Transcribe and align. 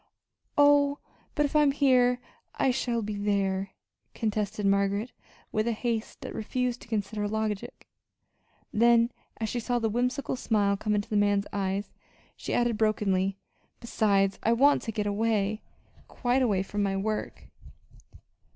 "Oh, 0.57 0.97
but 1.35 1.45
if 1.45 1.55
I'm 1.55 1.69
here 1.71 2.19
I 2.55 2.71
shall 2.71 3.03
be 3.03 3.13
there," 3.17 3.73
contested 4.15 4.65
Margaret 4.65 5.11
with 5.51 5.67
a 5.67 5.73
haste 5.73 6.21
that 6.21 6.33
refused 6.33 6.81
to 6.81 6.87
consider 6.87 7.27
logic; 7.27 7.87
then, 8.73 9.11
as 9.37 9.47
she 9.47 9.59
saw 9.59 9.77
the 9.77 9.91
whimsical 9.91 10.35
smile 10.35 10.75
come 10.75 10.95
into 10.95 11.07
the 11.11 11.17
man's 11.17 11.45
eyes, 11.53 11.93
she 12.35 12.51
added 12.51 12.79
brokenly: 12.79 13.37
"Besides, 13.79 14.39
I 14.41 14.53
want 14.53 14.81
to 14.81 14.91
get 14.91 15.05
away 15.05 15.61
quite 16.07 16.41
away 16.41 16.63
from 16.63 16.81
my 16.81 16.97
work." 16.97 17.49